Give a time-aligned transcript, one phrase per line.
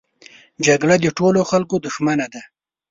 [0.65, 2.41] جګړه د ټولو خلکو دښمنه ده